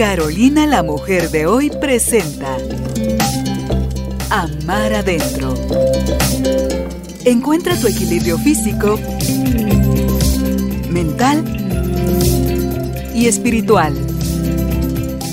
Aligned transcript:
Carolina 0.00 0.66
la 0.66 0.82
mujer 0.82 1.30
de 1.30 1.44
hoy 1.44 1.70
presenta 1.78 2.56
Amar 4.30 4.94
adentro. 4.94 5.54
Encuentra 7.26 7.76
tu 7.76 7.86
equilibrio 7.86 8.38
físico, 8.38 8.98
mental 10.88 11.44
y 13.14 13.26
espiritual. 13.26 13.94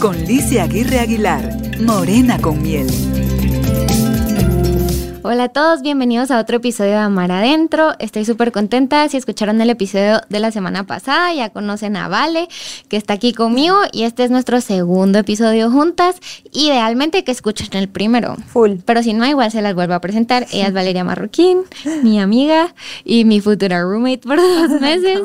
Con 0.01 0.25
Licia 0.25 0.63
Aguirre 0.63 0.99
Aguilar, 0.99 1.79
Morena 1.79 2.38
con 2.38 2.61
miel. 2.61 2.88
Hola 5.30 5.44
a 5.44 5.50
todos, 5.50 5.82
bienvenidos 5.82 6.32
a 6.32 6.39
otro 6.39 6.55
episodio 6.55 6.91
de 6.91 6.98
Amar 7.00 7.34
Adentro. 7.34 7.91
Estoy 8.00 8.23
súper 8.23 8.54
contenta. 8.54 9.09
Si 9.09 9.18
escucharon 9.18 9.59
el 9.59 9.70
episodio 9.70 10.21
de 10.30 10.39
la 10.39 10.52
semana 10.52 10.86
pasada, 10.86 11.34
ya 11.34 11.50
conocen 11.50 11.98
a 11.98 12.07
Vale, 12.07 12.48
que 12.88 12.96
está 12.96 13.16
aquí 13.16 13.34
conmigo, 13.34 13.76
y 13.91 14.04
este 14.04 14.23
es 14.23 14.32
nuestro 14.32 14.62
segundo 14.62 15.20
episodio 15.20 15.70
juntas. 15.70 16.16
Idealmente 16.54 17.26
que 17.26 17.34
escuchen 17.34 17.68
el 17.73 17.90
primero. 17.90 18.38
Full. 18.54 18.76
Pero 18.85 19.04
si 19.04 19.12
no, 19.12 19.26
igual 19.26 19.52
se 19.52 19.62
las 19.62 19.76
vuelvo 19.76 19.95
a 19.95 19.99
presentar. 19.99 20.48
Ella 20.54 20.68
es 20.68 20.73
Valeria 20.73 21.04
Marroquín, 21.04 21.63
mi 22.04 22.21
amiga 22.21 22.73
y 23.04 23.26
mi 23.26 23.41
futura 23.41 23.82
roommate 23.82 24.20
por 24.20 24.38
dos 24.38 24.70
meses. 24.80 25.20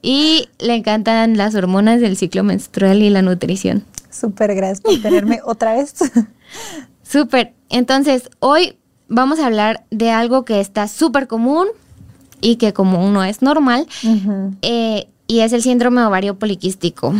Y 0.00 0.48
le 0.60 0.76
encantan 0.76 1.36
las 1.36 1.54
hormonas 1.54 2.00
del 2.00 2.16
ciclo 2.16 2.42
menstrual 2.42 3.02
y 3.02 3.10
la 3.10 3.20
nutrición. 3.20 3.84
Súper, 4.10 4.54
gracias 4.54 4.80
por 4.80 4.98
tenerme 5.02 5.40
otra 5.44 5.74
vez. 5.74 5.94
Súper. 7.02 7.52
Entonces, 7.68 8.30
hoy 8.38 8.78
vamos 9.08 9.38
a 9.38 9.46
hablar 9.46 9.84
de 9.90 10.10
algo 10.10 10.44
que 10.44 10.60
está 10.60 10.88
súper 10.88 11.26
común 11.26 11.66
y 12.40 12.56
que 12.56 12.72
como 12.72 13.08
no 13.10 13.24
es 13.24 13.42
normal, 13.42 13.86
eh, 14.62 15.08
y 15.26 15.40
es 15.40 15.52
el 15.52 15.62
síndrome 15.62 16.04
ovario 16.04 16.38
poliquístico. 16.38 17.14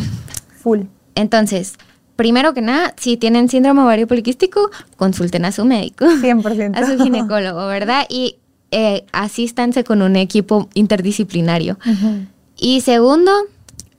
Full. 0.63 0.83
Entonces, 1.15 1.75
primero 2.17 2.55
que 2.55 2.63
nada, 2.63 2.95
si 2.97 3.17
tienen 3.17 3.49
síndrome 3.49 3.83
ovario 3.83 4.07
poliquístico, 4.07 4.71
consulten 4.97 5.45
a 5.45 5.53
su 5.53 5.65
médico. 5.65 6.05
100%. 6.05 6.77
A 6.77 6.87
su 6.87 7.03
ginecólogo, 7.03 7.67
¿verdad? 7.67 8.07
Y 8.09 8.37
eh, 8.71 9.07
asístanse 9.13 9.85
con 9.85 10.03
un 10.03 10.17
equipo 10.17 10.69
interdisciplinario. 10.75 11.79
Y 12.59 12.81
segundo, 12.83 13.33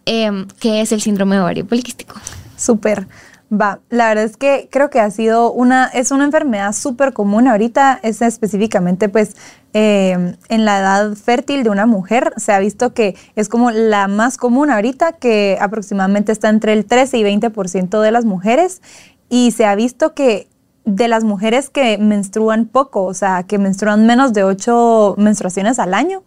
eh, 0.06 0.46
¿qué 0.60 0.82
es 0.82 0.92
el 0.92 1.02
síndrome 1.02 1.40
ovario 1.40 1.66
poliquístico? 1.66 2.16
Súper. 2.56 3.08
Va, 3.50 3.80
la 3.90 4.10
verdad 4.10 4.26
es 4.26 4.36
que 4.36 4.68
creo 4.70 4.90
que 4.90 5.00
ha 5.00 5.10
sido 5.10 5.54
una, 5.54 5.86
es 5.86 6.12
una 6.12 6.26
enfermedad 6.26 6.74
súper 6.74 7.14
común 7.14 7.48
ahorita, 7.48 7.98
es 8.04 8.22
específicamente 8.22 9.08
pues 9.08 9.38
eh, 9.74 10.36
en 10.50 10.66
la 10.66 10.80
edad 10.80 11.14
fértil 11.16 11.64
de 11.64 11.70
una 11.70 11.86
mujer, 11.86 12.34
se 12.36 12.52
ha 12.52 12.60
visto 12.60 12.94
que 12.94 13.16
es 13.38 13.48
como 13.48 13.72
la 13.72 14.10
más 14.10 14.36
común 14.36 14.70
ahorita, 14.70 15.14
que 15.14 15.58
aproximadamente 15.62 16.34
está 16.34 16.50
entre 16.50 16.74
el 16.74 16.86
13 16.86 17.20
y 17.20 17.24
20% 17.24 18.02
de 18.02 18.12
las 18.12 18.26
mujeres, 18.26 18.82
y 19.30 19.52
se 19.52 19.66
ha 19.66 19.76
visto 19.76 20.14
que 20.14 20.50
de 20.84 21.08
las 21.08 21.24
mujeres 21.24 21.70
que 21.70 21.98
menstruan 21.98 22.66
poco, 22.66 23.06
o 23.06 23.14
sea, 23.14 23.44
que 23.44 23.60
menstruan 23.60 24.06
menos 24.06 24.34
de 24.34 24.44
8 24.44 25.16
menstruaciones 25.18 25.80
al 25.80 25.94
año, 25.94 26.22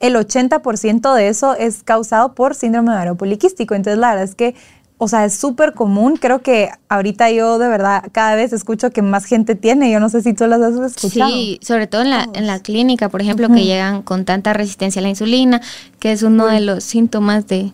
el 0.00 0.16
80% 0.16 1.14
de 1.14 1.28
eso 1.28 1.54
es 1.54 1.82
causado 1.82 2.34
por 2.34 2.54
síndrome 2.54 2.90
ovario 2.90 3.16
poliquístico. 3.16 3.74
Entonces, 3.74 3.98
la 3.98 4.10
verdad 4.10 4.24
es 4.24 4.34
que 4.34 4.54
o 5.02 5.08
sea, 5.08 5.24
es 5.24 5.32
súper 5.32 5.72
común. 5.72 6.18
Creo 6.18 6.42
que 6.42 6.68
ahorita 6.90 7.30
yo 7.30 7.58
de 7.58 7.68
verdad 7.68 8.04
cada 8.12 8.34
vez 8.34 8.52
escucho 8.52 8.90
que 8.90 9.00
más 9.00 9.24
gente 9.24 9.54
tiene. 9.54 9.90
Yo 9.90 9.98
no 9.98 10.10
sé 10.10 10.20
si 10.20 10.34
tú 10.34 10.46
las 10.46 10.60
has 10.60 10.74
escuchado. 10.78 11.30
Sí, 11.30 11.58
sobre 11.62 11.86
todo 11.86 12.02
en 12.02 12.10
la, 12.10 12.28
en 12.34 12.46
la 12.46 12.58
clínica, 12.58 13.08
por 13.08 13.22
ejemplo, 13.22 13.48
que 13.48 13.64
llegan 13.64 14.02
con 14.02 14.26
tanta 14.26 14.52
resistencia 14.52 15.00
a 15.00 15.02
la 15.02 15.08
insulina, 15.08 15.62
que 16.00 16.12
es 16.12 16.22
uno 16.22 16.48
de 16.48 16.60
los 16.60 16.84
síntomas 16.84 17.46
de, 17.46 17.72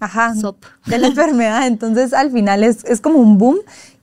Ajá, 0.00 0.34
de 0.84 0.98
la 0.98 1.06
enfermedad. 1.06 1.66
Entonces, 1.66 2.12
al 2.12 2.30
final 2.30 2.62
es, 2.62 2.84
es 2.84 3.00
como 3.00 3.20
un 3.20 3.38
boom 3.38 3.56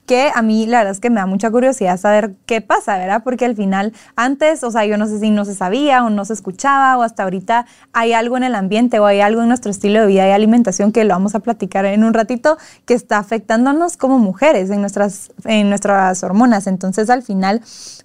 que 0.08 0.31
a 0.33 0.41
mí 0.41 0.66
la 0.66 0.80
verdad 0.80 0.94
es 0.94 1.00
que 1.00 1.09
me 1.09 1.17
da 1.17 1.25
mucha 1.25 1.52
curiosidad 1.52 2.00
saber 2.00 2.36
qué 2.45 2.61
pasa, 2.61 2.97
¿verdad? 2.97 3.22
Porque 3.23 3.45
al 3.45 3.55
final, 3.55 3.94
antes, 4.16 4.64
o 4.64 4.72
sea, 4.72 4.86
yo 4.86 4.97
no 4.97 5.05
sé 5.05 5.19
si 5.19 5.30
no 5.30 5.45
se 5.45 5.54
sabía 5.54 6.04
o 6.04 6.09
no 6.09 6.23
se 6.26 6.33
escuchaba 6.33 6.98
o 6.98 7.04
hasta 7.04 7.23
ahorita 7.23 7.67
hay 7.92 8.14
algo 8.14 8.37
en 8.37 8.43
el 8.43 8.55
ambiente 8.55 8.99
o 8.99 9.05
hay 9.05 9.20
algo 9.20 9.42
en 9.42 9.49
nuestro 9.49 9.70
estilo 9.70 9.99
de 9.99 10.08
vida 10.08 10.27
y 10.27 10.31
alimentación 10.31 10.93
que 10.93 11.04
lo 11.04 11.14
vamos 11.14 11.36
a 11.36 11.42
platicar 11.42 11.86
en 11.86 12.05
un 12.05 12.14
ratito 12.14 12.58
que 12.86 12.93
está 12.93 13.17
afectándonos 13.17 13.98
como 13.98 14.17
mujeres 14.17 14.70
en 14.70 14.80
nuestras, 14.80 15.30
en 15.43 15.67
nuestras 15.70 16.23
hormonas. 16.23 16.67
Entonces, 16.67 17.10
al 17.10 17.21
final, 17.21 17.61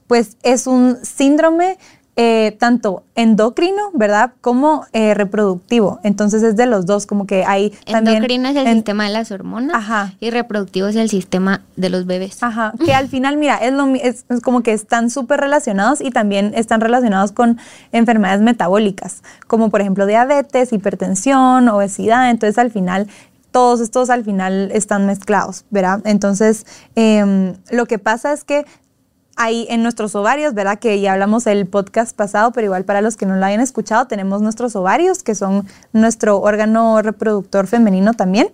pues 0.09 0.37
es 0.43 0.67
un 0.67 0.99
síndrome 1.03 1.79
eh, 2.15 2.57
tanto 2.61 3.05
endocrino, 3.15 3.91
¿verdad? 3.95 4.33
Como 4.43 4.85
eh, 4.93 5.15
reproductivo. 5.15 5.99
Entonces 6.03 6.43
es 6.43 6.57
de 6.57 6.67
los 6.67 6.85
dos, 6.85 7.07
como 7.07 7.27
que 7.27 7.45
hay 7.47 7.73
Endocrino 7.87 8.51
es 8.51 8.57
el 8.57 8.67
sistema 8.67 9.05
de 9.05 9.11
las 9.11 9.31
hormonas 9.31 9.75
Ajá. 9.75 10.13
y 10.21 10.29
reproductivo 10.29 10.89
es 10.89 10.97
el 10.97 11.09
sistema 11.09 11.63
de 11.77 11.89
los 11.89 12.05
bebés. 12.05 12.43
Ajá, 12.43 12.75
que 12.85 12.93
al 12.93 13.09
final, 13.09 13.39
mira, 13.39 13.57
es, 13.57 13.73
lo, 13.73 13.87
es, 13.95 14.27
es 14.29 14.41
como 14.43 14.63
que 14.63 14.73
están 14.73 15.09
súper 15.09 15.41
relacionados 15.41 16.03
y 16.03 16.11
también 16.11 16.53
están 16.55 16.83
relacionados 16.83 17.33
con 17.33 17.59
enfermedades 17.93 18.43
metabólicas, 18.43 19.23
como 19.47 19.71
por 19.71 19.81
ejemplo 19.81 20.05
diabetes, 20.05 20.75
hipertensión, 20.75 21.67
obesidad. 21.71 22.29
Entonces 22.29 22.59
al 22.59 22.71
final 22.71 23.09
todos 23.53 23.81
estos 23.81 24.11
al 24.11 24.25
final 24.25 24.71
están 24.73 25.07
mezclados, 25.07 25.65
¿verdad? 25.71 26.01
Entonces, 26.05 26.67
eh, 26.97 27.55
lo 27.71 27.87
que 27.87 27.99
pasa 27.99 28.33
es 28.33 28.45
que 28.45 28.65
ahí 29.43 29.67
en 29.71 29.83
nuestros 29.83 30.15
ovarios, 30.15 30.55
¿verdad? 30.55 30.79
Que 30.79 31.01
ya 31.01 31.13
hablamos 31.13 31.47
el 31.47 31.67
podcast 31.67 32.17
pasado, 32.17 32.53
pero 32.53 32.67
igual 32.67 32.85
para 32.85 33.01
los 33.01 33.17
que 33.17 33.27
no 33.27 33.37
lo 33.37 33.45
hayan 33.45 33.61
escuchado, 33.61 34.07
tenemos 34.07 34.41
nuestros 34.41 34.77
ovarios, 34.77 35.23
que 35.23 35.35
son 35.35 35.67
nuestro 35.93 36.41
órgano 36.41 37.03
reproductor 37.03 37.67
femenino 37.67 38.15
también. 38.15 38.49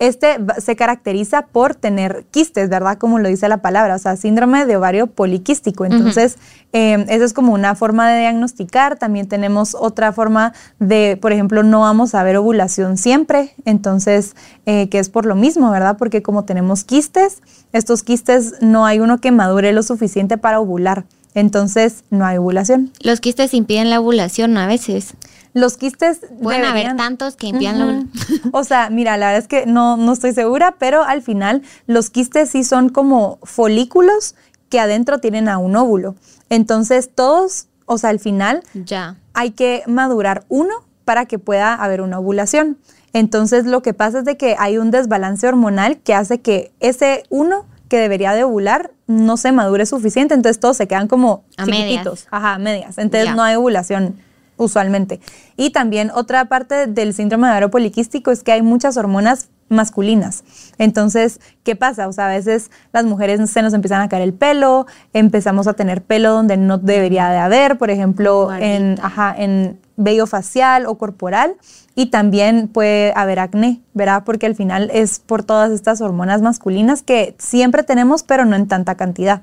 Este 0.00 0.38
se 0.58 0.76
caracteriza 0.76 1.42
por 1.42 1.74
tener 1.74 2.24
quistes, 2.30 2.70
¿verdad? 2.70 2.96
Como 2.96 3.18
lo 3.18 3.28
dice 3.28 3.48
la 3.48 3.58
palabra, 3.58 3.96
o 3.96 3.98
sea, 3.98 4.16
síndrome 4.16 4.64
de 4.64 4.76
ovario 4.76 5.08
poliquístico. 5.08 5.84
Entonces, 5.84 6.38
eh, 6.72 7.04
esa 7.08 7.22
es 7.22 7.34
como 7.34 7.52
una 7.52 7.74
forma 7.74 8.10
de 8.10 8.20
diagnosticar. 8.20 8.98
También 8.98 9.28
tenemos 9.28 9.76
otra 9.78 10.12
forma 10.12 10.54
de, 10.78 11.18
por 11.20 11.32
ejemplo, 11.32 11.62
no 11.62 11.80
vamos 11.80 12.14
a 12.14 12.22
ver 12.22 12.38
ovulación 12.38 12.96
siempre, 12.96 13.54
entonces, 13.66 14.36
eh, 14.64 14.88
que 14.88 14.98
es 14.98 15.10
por 15.10 15.26
lo 15.26 15.34
mismo, 15.34 15.70
¿verdad? 15.70 15.98
Porque 15.98 16.22
como 16.22 16.44
tenemos 16.44 16.82
quistes, 16.82 17.42
estos 17.74 18.02
quistes 18.02 18.54
no 18.62 18.86
hay 18.86 19.00
uno 19.00 19.20
que 19.20 19.32
madure 19.32 19.72
lo 19.72 19.82
suficiente 19.82 20.38
para 20.38 20.60
ovular. 20.60 21.04
Entonces, 21.34 22.04
no 22.10 22.24
hay 22.24 22.38
ovulación. 22.38 22.90
Los 23.00 23.20
quistes 23.20 23.54
impiden 23.54 23.90
la 23.90 24.00
ovulación 24.00 24.56
a 24.56 24.66
veces. 24.66 25.14
Los 25.52 25.76
quistes 25.76 26.20
pueden 26.42 26.64
haber 26.64 26.96
tantos 26.96 27.36
que 27.36 27.48
ovulación. 27.48 28.08
O 28.52 28.64
sea, 28.64 28.90
mira, 28.90 29.16
la 29.16 29.26
verdad 29.26 29.42
es 29.42 29.48
que 29.48 29.66
no, 29.66 29.96
no 29.96 30.12
estoy 30.12 30.32
segura, 30.32 30.76
pero 30.78 31.02
al 31.02 31.22
final 31.22 31.62
los 31.86 32.10
quistes 32.10 32.50
sí 32.50 32.64
son 32.64 32.88
como 32.88 33.38
folículos 33.42 34.34
que 34.68 34.80
adentro 34.80 35.18
tienen 35.18 35.48
a 35.48 35.58
un 35.58 35.76
óvulo. 35.76 36.14
Entonces, 36.48 37.10
todos, 37.14 37.66
o 37.86 37.98
sea, 37.98 38.10
al 38.10 38.20
final 38.20 38.62
ya. 38.72 39.16
hay 39.34 39.50
que 39.50 39.82
madurar 39.86 40.44
uno 40.48 40.72
para 41.04 41.26
que 41.26 41.38
pueda 41.38 41.74
haber 41.74 42.00
una 42.00 42.18
ovulación. 42.18 42.78
Entonces, 43.12 43.66
lo 43.66 43.82
que 43.82 43.94
pasa 43.94 44.20
es 44.20 44.24
de 44.24 44.36
que 44.36 44.56
hay 44.58 44.78
un 44.78 44.90
desbalance 44.90 45.46
hormonal 45.46 45.98
que 45.98 46.14
hace 46.14 46.40
que 46.40 46.72
ese 46.80 47.24
uno 47.28 47.66
que 47.88 47.98
debería 47.98 48.32
de 48.34 48.44
ovular 48.44 48.92
no 49.08 49.36
se 49.36 49.50
madure 49.50 49.84
suficiente, 49.84 50.34
entonces 50.34 50.60
todos 50.60 50.76
se 50.76 50.86
quedan 50.86 51.08
como 51.08 51.42
a 51.56 51.64
chiquititos. 51.64 52.20
medias. 52.20 52.26
Ajá, 52.30 52.58
medias. 52.58 52.98
Entonces 52.98 53.34
no 53.34 53.42
hay 53.42 53.56
ovulación 53.56 54.14
usualmente. 54.60 55.20
Y 55.56 55.70
también 55.70 56.10
otra 56.14 56.44
parte 56.46 56.86
del 56.86 57.14
síndrome 57.14 57.46
de 57.46 57.52
ovario 57.52 57.70
poliquístico 57.70 58.30
es 58.30 58.42
que 58.42 58.52
hay 58.52 58.62
muchas 58.62 58.96
hormonas 58.96 59.48
masculinas. 59.70 60.44
Entonces, 60.78 61.40
¿qué 61.62 61.76
pasa? 61.76 62.08
O 62.08 62.12
sea, 62.12 62.26
a 62.26 62.30
veces 62.30 62.70
las 62.92 63.04
mujeres 63.04 63.48
se 63.50 63.62
nos 63.62 63.72
empiezan 63.72 64.02
a 64.02 64.08
caer 64.08 64.22
el 64.22 64.34
pelo, 64.34 64.86
empezamos 65.12 65.66
a 65.66 65.72
tener 65.74 66.02
pelo 66.02 66.32
donde 66.32 66.56
no 66.56 66.76
debería 66.76 67.30
de 67.30 67.38
haber, 67.38 67.78
por 67.78 67.90
ejemplo, 67.90 68.52
en, 68.52 68.98
ajá, 69.00 69.34
en 69.38 69.78
vello 69.96 70.26
facial 70.26 70.86
o 70.86 70.98
corporal. 70.98 71.56
Y 71.94 72.06
también 72.06 72.68
puede 72.68 73.12
haber 73.14 73.38
acné, 73.38 73.80
¿verdad? 73.94 74.24
Porque 74.24 74.46
al 74.46 74.54
final 74.54 74.90
es 74.92 75.20
por 75.20 75.44
todas 75.44 75.70
estas 75.70 76.00
hormonas 76.00 76.42
masculinas 76.42 77.02
que 77.02 77.34
siempre 77.38 77.82
tenemos, 77.82 78.22
pero 78.22 78.44
no 78.44 78.56
en 78.56 78.66
tanta 78.68 78.96
cantidad. 78.96 79.42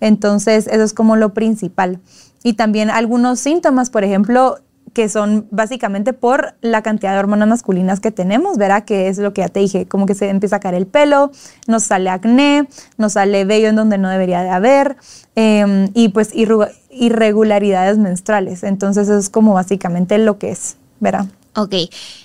Entonces, 0.00 0.66
eso 0.66 0.82
es 0.82 0.94
como 0.94 1.16
lo 1.16 1.32
principal. 1.32 2.00
Y 2.42 2.54
también 2.54 2.90
algunos 2.90 3.40
síntomas, 3.40 3.90
por 3.90 4.04
ejemplo, 4.04 4.58
que 4.92 5.08
son 5.08 5.46
básicamente 5.50 6.12
por 6.12 6.54
la 6.60 6.82
cantidad 6.82 7.12
de 7.12 7.18
hormonas 7.18 7.48
masculinas 7.48 8.00
que 8.00 8.10
tenemos, 8.10 8.58
¿verdad? 8.58 8.84
Que 8.84 9.08
es 9.08 9.18
lo 9.18 9.32
que 9.32 9.40
ya 9.40 9.48
te 9.48 9.60
dije, 9.60 9.86
como 9.86 10.06
que 10.06 10.14
se 10.14 10.28
empieza 10.28 10.56
a 10.56 10.60
caer 10.60 10.74
el 10.74 10.86
pelo, 10.86 11.30
nos 11.66 11.84
sale 11.84 12.10
acné, 12.10 12.68
nos 12.98 13.14
sale 13.14 13.44
vello 13.44 13.68
en 13.68 13.76
donde 13.76 13.96
no 13.96 14.10
debería 14.10 14.42
de 14.42 14.50
haber, 14.50 14.96
eh, 15.34 15.88
y 15.94 16.10
pues 16.10 16.32
irregularidades 16.34 17.98
menstruales. 17.98 18.64
Entonces, 18.64 19.08
eso 19.08 19.18
es 19.18 19.30
como 19.30 19.54
básicamente 19.54 20.18
lo 20.18 20.38
que 20.38 20.50
es, 20.50 20.76
¿verdad? 21.00 21.26
Ok, 21.54 21.74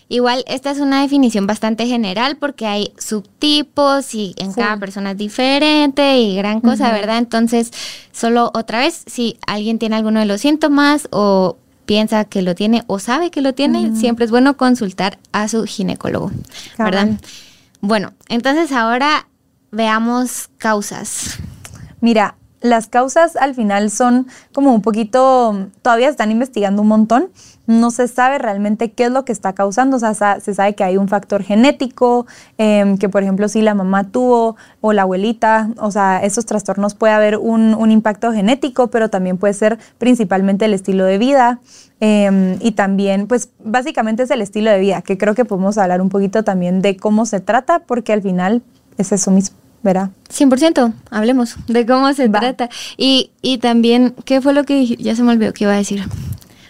igual 0.08 0.44
esta 0.48 0.72
es 0.72 0.80
una 0.80 1.02
definición 1.02 1.48
bastante 1.48 1.86
general 1.86 2.38
porque 2.38 2.66
hay 2.66 2.94
subtipos 2.98 4.14
y 4.16 4.34
en 4.38 4.54
Sí. 4.54 4.62
cada 4.62 4.78
persona 4.78 5.12
es 5.12 5.18
diferente 5.18 6.18
y 6.20 6.36
gran 6.38 6.62
cosa, 6.62 6.92
¿verdad? 6.94 7.18
Entonces, 7.18 7.72
solo 8.14 8.52
otra 8.54 8.80
vez, 8.80 9.04
si 9.06 9.38
alguien 9.46 9.80
tiene 9.80 9.98
alguno 9.98 10.22
de 10.22 10.26
los 10.28 10.40
síntomas 10.42 11.10
o 11.12 11.58
piensa 11.86 12.24
que 12.26 12.42
lo 12.42 12.56
tiene 12.56 12.84
o 12.88 13.00
sabe 13.00 13.30
que 13.32 13.42
lo 13.42 13.54
tiene, 13.54 13.96
siempre 13.98 14.24
es 14.26 14.32
bueno 14.32 14.56
consultar 14.56 15.20
a 15.34 15.48
su 15.50 15.64
ginecólogo, 15.66 16.32
¿verdad? 16.78 17.10
Bueno, 17.82 18.14
entonces 18.30 18.72
ahora 18.72 19.28
veamos 19.72 20.50
causas. 20.58 21.38
Mira, 22.02 22.36
las 22.62 22.88
causas 22.88 23.36
al 23.36 23.56
final 23.56 23.92
son 23.92 24.28
como 24.54 24.74
un 24.74 24.82
poquito, 24.82 25.68
todavía 25.82 26.10
están 26.10 26.32
investigando 26.32 26.82
un 26.82 26.88
montón, 26.88 27.30
no 27.68 27.92
se 27.92 28.08
sabe 28.08 28.38
realmente 28.40 28.92
qué 28.92 29.06
es 29.06 29.12
lo 29.12 29.26
que 29.26 29.34
está 29.34 29.54
causando, 29.54 29.98
o 29.98 30.00
sea, 30.00 30.40
se 30.40 30.54
sabe 30.54 30.74
que 30.74 30.84
hay 30.84 30.98
un 30.98 31.10
factor 31.10 31.44
genético, 31.44 32.26
em, 32.58 32.98
que 32.98 33.10
por 33.10 33.22
ejemplo 33.24 33.48
si 33.50 33.62
la 33.62 33.76
mamá 33.76 34.06
tuvo 34.06 34.56
o 34.82 34.94
la 34.94 35.04
abuelita, 35.04 35.70
o 35.78 35.92
sea, 35.92 36.24
esos 36.24 36.46
trastornos 36.46 36.96
puede 36.96 37.14
haber 37.14 37.38
un, 37.38 37.74
un 37.76 37.92
impacto 37.92 38.32
genético, 38.32 38.88
pero 38.88 39.10
también 39.10 39.38
puede 39.38 39.54
ser 39.54 39.78
principalmente 39.98 40.66
el 40.66 40.74
estilo 40.74 41.06
de 41.06 41.18
vida. 41.18 41.60
Em, 42.00 42.58
y 42.62 42.74
también, 42.74 43.28
pues 43.28 43.50
básicamente 43.64 44.24
es 44.24 44.32
el 44.32 44.42
estilo 44.42 44.70
de 44.70 44.80
vida, 44.80 45.02
que 45.02 45.18
creo 45.18 45.34
que 45.34 45.46
podemos 45.46 45.78
hablar 45.78 46.00
un 46.00 46.10
poquito 46.10 46.44
también 46.44 46.82
de 46.82 46.96
cómo 46.96 47.26
se 47.26 47.40
trata, 47.40 47.80
porque 47.80 48.14
al 48.14 48.22
final 48.22 48.62
es 48.98 49.12
eso 49.12 49.32
mismo. 49.32 49.58
¿verdad? 49.84 50.10
100%, 50.30 50.92
hablemos 51.12 51.56
de 51.68 51.86
cómo 51.86 52.12
se 52.14 52.28
trata. 52.28 52.68
Y, 52.98 53.32
y 53.42 53.60
también, 53.60 54.16
¿qué 54.26 54.42
fue 54.42 54.54
lo 54.54 54.64
que? 54.66 54.86
Ya 54.86 55.16
se 55.16 55.24
me 55.24 55.32
olvidó 55.32 55.54
qué 55.54 55.64
iba 55.64 55.74
a 55.74 55.78
decir. 55.78 56.04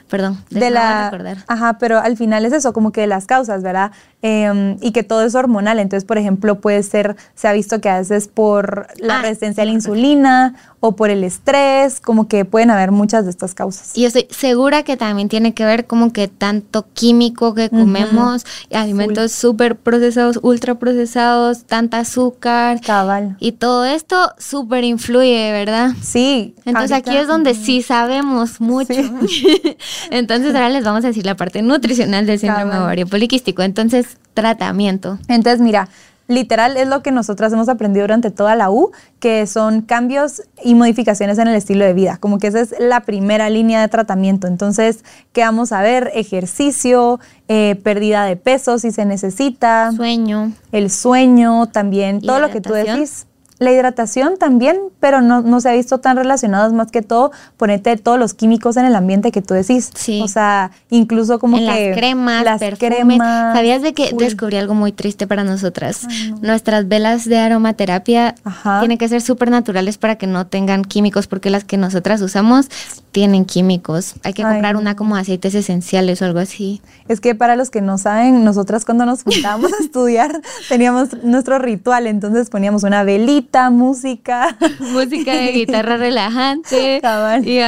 Perdón, 0.09 0.42
de 0.50 0.69
la, 0.69 1.12
ajá, 1.48 1.77
pero 1.80 2.00
al 2.00 2.15
final 2.15 2.45
es 2.45 2.54
eso, 2.54 2.71
como 2.71 2.92
que 2.92 3.01
de 3.01 3.07
las 3.07 3.25
causas, 3.25 3.62
¿verdad? 3.62 3.92
Em, 4.27 4.75
y 4.81 4.91
que 4.91 5.03
todo 5.03 5.24
es 5.24 5.35
hormonal. 5.35 5.79
Entonces, 5.79 6.03
por 6.03 6.18
ejemplo, 6.18 6.59
puede 6.59 6.83
ser, 6.83 7.15
se 7.33 7.47
ha 7.47 7.53
visto 7.53 7.79
que 7.79 7.88
a 7.88 8.00
veces 8.00 8.27
por 8.27 8.88
la 8.97 9.19
ah, 9.19 9.21
resistencia 9.21 9.63
a 9.63 9.65
la 9.65 9.71
insulina 9.71 10.56
o 10.81 10.97
por 10.97 11.09
el 11.09 11.24
estrés, 11.24 12.01
como 12.01 12.27
que 12.27 12.44
pueden 12.44 12.69
haber 12.69 12.91
muchas 12.91 13.24
de 13.24 13.31
estas 13.31 13.56
causas. 13.56 13.91
Y 13.95 14.01
yo 14.01 14.07
estoy 14.07 14.27
segura 14.29 14.83
que 14.83 14.97
también 14.97 15.29
tiene 15.29 15.53
que 15.53 15.63
ver 15.63 15.88
como 15.88 16.12
que 16.12 16.27
tanto 16.27 16.85
químico 16.94 17.53
que 17.53 17.69
comemos, 17.69 18.45
alimentos 18.71 19.31
súper 19.31 19.77
procesados, 19.77 20.39
ultra 20.44 20.75
procesados, 20.75 21.63
tanta 21.63 22.00
azúcar. 22.00 22.81
Cabal. 22.81 23.38
Y 23.39 23.53
todo 23.53 23.85
esto 23.85 24.33
súper 24.38 24.83
influye, 24.83 25.53
¿verdad? 25.53 25.91
Sí. 26.01 26.53
Entonces 26.65 26.91
aquí 26.91 27.15
es 27.15 27.27
donde 27.27 27.56
sí 27.56 27.81
sabemos 27.81 28.59
mucho. 28.59 28.94
Entonces 30.12 30.53
ahora 30.53 30.69
les 30.69 30.83
vamos 30.83 31.06
a 31.06 31.07
decir 31.07 31.25
la 31.25 31.35
parte 31.35 31.62
nutricional 31.62 32.25
del 32.25 32.39
síndrome 32.39 32.77
ovario 32.77 33.07
poliquístico. 33.07 33.63
Entonces, 33.63 34.17
tratamiento. 34.34 35.18
Entonces, 35.28 35.60
mira, 35.60 35.90
literal 36.28 36.78
es 36.78 36.88
lo 36.88 37.02
que 37.02 37.12
nosotras 37.12 37.54
hemos 37.54 37.69
aprendido 37.69 38.04
durante 38.04 38.31
toda 38.31 38.56
la 38.56 38.69
U, 38.69 38.92
que 39.19 39.48
son 39.48 39.81
cambios 39.81 40.44
y 40.64 40.75
modificaciones 40.75 41.38
en 41.38 41.48
el 41.48 41.56
estilo 41.56 41.86
de 41.86 41.94
vida. 41.94 42.18
Como 42.18 42.38
que 42.38 42.48
esa 42.48 42.62
es 42.62 42.75
la 42.80 43.02
primera 43.02 43.50
línea 43.50 43.81
de 43.81 43.88
tratamiento. 43.88 44.48
Entonces, 44.48 45.04
¿qué 45.34 45.42
vamos 45.42 45.72
a 45.72 45.81
ver? 45.81 46.12
Ejercicio, 46.14 47.19
eh, 47.48 47.80
pérdida 47.84 48.25
de 48.25 48.36
peso 48.36 48.80
si 48.80 48.92
se 48.92 49.06
necesita. 49.06 49.92
Sueño. 49.96 50.52
El 50.72 50.90
sueño, 50.92 51.68
también, 51.68 52.22
todo 52.22 52.40
lo 52.40 52.50
que 52.50 52.62
tú 52.62 52.74
decís. 52.74 53.25
La 53.59 53.71
hidratación 53.71 54.38
también, 54.38 54.77
pero 55.00 55.21
no, 55.21 55.42
no 55.42 55.62
se 55.62 55.69
ha 55.69 55.74
visto 55.74 56.00
tan 56.00 56.18
relacionados 56.18 56.74
más 56.74 56.92
que 56.92 57.01
todo 57.01 57.31
ponerte 57.57 57.98
todos 57.98 58.19
los 58.19 58.33
químicos 58.33 58.77
en 58.77 58.86
el 58.86 58.95
ambiente 58.95 59.31
que 59.31 59.42
tú 59.42 59.54
decís. 59.54 59.89
Sí. 59.95 60.21
O 60.21 60.27
sea, 60.27 60.71
incluso 60.89 61.39
como 61.39 61.57
en 61.57 61.65
que 61.65 61.89
las 61.89 61.98
cremas, 61.98 62.44
las 62.44 62.62
cremas. 62.77 63.18
¿Sabías 63.56 63.81
de 63.81 63.94
que 63.94 64.13
descubrí 64.18 64.57
algo 64.57 64.74
muy 64.74 64.92
triste 64.92 65.27
para 65.27 65.44
nosotras? 65.44 66.07
Nuestras 66.42 66.88
velas 66.88 67.25
de 67.25 67.38
aromaterapia 67.38 68.36
tienen 68.80 68.98
que 68.98 69.09
ser 69.09 69.21
súper 69.21 69.50
naturales 69.50 69.98
para 69.98 70.18
que 70.18 70.27
no 70.27 70.48
tengan 70.48 70.83
químicos 70.83 71.27
porque 71.27 71.50
las 71.50 71.63
que 71.63 71.77
nosotras 71.77 72.21
usamos 72.21 72.69
tienen 73.12 73.45
químicos. 73.45 74.15
Hay 74.24 74.33
que 74.33 74.44
comprar 74.44 74.75
una 74.75 74.95
como 74.95 75.15
aceites 75.15 75.56
esenciales 75.56 76.21
o 76.21 76.25
algo 76.25 76.39
así. 76.39 76.81
Es 77.07 77.19
que 77.19 77.33
para 77.33 77.56
los 77.56 77.71
que 77.71 77.81
no 77.81 77.98
saben, 77.98 78.44
nosotras 78.44 78.86
cuando 78.86 79.06
nos 79.06 79.24
juntábamos 79.24 79.74
a 79.74 79.77
estudiar 79.83 80.42
teníamos 80.69 81.24
nuestro 81.24 81.57
ritual, 81.57 82.06
entonces 82.06 82.50
poníamos 82.50 82.83
una 82.83 83.03
velita, 83.03 83.47
música. 83.72 84.58
música 84.80 85.34
de 85.34 85.52
guitarra 85.52 85.98
relajante. 85.98 87.02
Y 87.44 87.60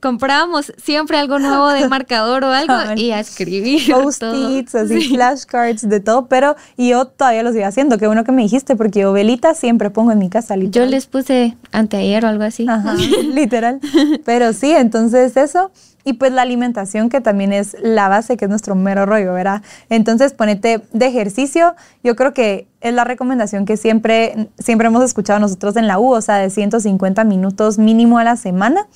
comprábamos 0.00 0.72
siempre 0.82 1.18
algo 1.18 1.38
nuevo 1.38 1.68
de 1.68 1.88
marcador 1.88 2.44
o 2.44 2.52
algo 2.52 2.74
y 2.96 3.12
a 3.12 3.20
escribir. 3.20 3.90
Post-its, 3.90 4.74
así, 4.74 5.08
flashcards, 5.08 5.88
de 5.88 6.00
todo, 6.00 6.26
pero 6.26 6.56
yo 6.76 7.06
todavía 7.06 7.42
lo 7.42 7.52
sigo 7.52 7.66
haciendo. 7.66 7.98
Qué 7.98 8.06
bueno 8.06 8.24
que 8.24 8.32
me 8.32 8.42
dijiste, 8.42 8.76
porque 8.76 9.00
yo 9.00 9.12
velita 9.12 9.54
siempre 9.54 9.90
pongo 9.90 10.12
en 10.12 10.18
mi 10.18 10.30
casa. 10.30 10.56
Yo 10.56 10.86
les 10.86 11.06
puse 11.06 11.56
anteayer 11.72 12.24
o 12.24 12.28
algo 12.28 12.44
así. 12.44 12.66
Ajá, 12.68 12.94
literal. 13.22 13.80
Pero 14.24 14.52
sí, 14.52 14.72
entonces 14.72 15.36
eso, 15.36 15.70
y 16.06 16.12
pues 16.12 16.30
la 16.30 16.42
alimentación 16.42 17.08
que 17.08 17.20
también 17.20 17.52
es 17.52 17.76
la 17.82 18.08
base, 18.08 18.36
que 18.36 18.44
es 18.44 18.48
nuestro 18.48 18.76
mero 18.76 19.06
rollo, 19.06 19.34
¿verdad? 19.34 19.62
Entonces 19.90 20.32
ponete 20.32 20.80
de 20.92 21.06
ejercicio, 21.06 21.74
yo 22.04 22.14
creo 22.14 22.32
que 22.32 22.68
es 22.80 22.94
la 22.94 23.02
recomendación 23.02 23.66
que 23.66 23.76
siempre, 23.76 24.48
siempre 24.56 24.86
hemos 24.86 25.02
escuchado 25.02 25.40
nosotros 25.40 25.74
en 25.76 25.88
la 25.88 25.98
U, 25.98 26.12
o 26.12 26.20
sea, 26.20 26.36
de 26.36 26.48
150 26.48 27.24
minutos 27.24 27.78
mínimo 27.78 28.18
a 28.18 28.24
la 28.24 28.36
semana 28.36 28.86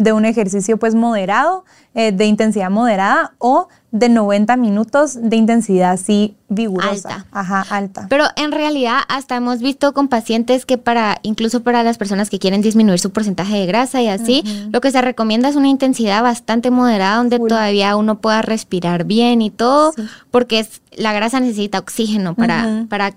de 0.00 0.14
un 0.14 0.24
ejercicio 0.24 0.78
pues 0.78 0.94
moderado, 0.94 1.66
eh, 1.94 2.10
de 2.10 2.24
intensidad 2.24 2.70
moderada 2.70 3.34
o 3.36 3.68
de 3.90 4.08
90 4.08 4.56
minutos 4.56 5.18
de 5.20 5.36
intensidad 5.36 5.92
así 5.92 6.36
vigorosa. 6.48 7.16
Alta. 7.16 7.26
Ajá, 7.32 7.66
alta. 7.68 8.06
Pero 8.08 8.24
en 8.36 8.50
realidad 8.50 9.00
hasta 9.08 9.36
hemos 9.36 9.60
visto 9.60 9.92
con 9.92 10.08
pacientes 10.08 10.64
que 10.64 10.78
para, 10.78 11.18
incluso 11.22 11.62
para 11.62 11.82
las 11.82 11.98
personas 11.98 12.30
que 12.30 12.38
quieren 12.38 12.62
disminuir 12.62 12.98
su 12.98 13.10
porcentaje 13.10 13.58
de 13.58 13.66
grasa 13.66 14.00
y 14.00 14.08
así, 14.08 14.42
lo 14.72 14.80
que 14.80 14.90
se 14.90 15.02
recomienda 15.02 15.50
es 15.50 15.56
una 15.56 15.68
intensidad 15.68 16.22
bastante 16.22 16.70
moderada 16.70 17.16
donde 17.16 17.38
todavía 17.38 17.94
uno 17.96 18.22
pueda 18.22 18.40
respirar 18.40 19.04
bien 19.04 19.42
y 19.42 19.50
todo, 19.50 19.92
porque 20.30 20.60
es, 20.60 20.80
la 20.96 21.12
grasa 21.12 21.40
necesita 21.40 21.78
oxígeno 21.78 22.34
para, 22.34 22.86
para 22.88 23.12